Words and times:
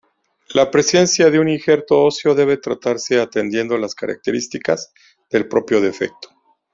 La 0.55 0.71
presencia 0.71 1.29
de 1.29 1.37
un 1.39 1.47
injerto 1.47 2.01
óseo 2.05 2.33
debe 2.33 2.57
tratarse 2.57 3.21
atendiendo 3.21 3.77
las 3.77 3.93
características 3.93 4.91
del 5.29 5.47
propio 5.47 5.79
defecto. 5.79 6.29